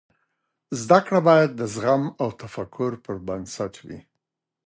زده 0.81 0.99
کړې 1.05 1.19
باید 1.29 1.49
د 1.55 1.61
زغم 1.73 2.03
او 2.21 2.27
تفکر 2.41 2.91
پر 3.03 3.15
بنسټ 3.27 3.73
وي. 3.85 3.99